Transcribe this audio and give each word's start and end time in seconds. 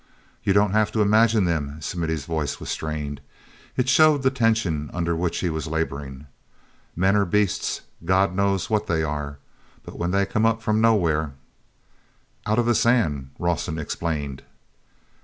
"You 0.43 0.51
don't 0.51 0.71
have 0.71 0.91
to 0.93 1.01
imagine 1.03 1.45
them." 1.45 1.79
Smithy's 1.79 2.25
voice 2.25 2.59
was 2.59 2.69
strained; 2.71 3.21
it 3.77 3.87
showed 3.87 4.23
the 4.23 4.31
tension 4.31 4.89
under 4.95 5.15
which 5.15 5.41
he 5.41 5.49
was 5.51 5.67
laboring. 5.67 6.25
"Men 6.95 7.15
or 7.15 7.23
beasts—God 7.23 8.35
knows 8.35 8.67
what 8.67 8.87
they 8.87 9.03
are!—but 9.03 9.99
when 9.99 10.09
they 10.09 10.25
come 10.25 10.47
up 10.47 10.59
from 10.63 10.81
nowhere—" 10.81 11.33
"Out 12.47 12.57
of 12.57 12.65
the 12.65 12.73
sand," 12.73 13.29
Rawson 13.37 13.77
explained. 13.77 14.41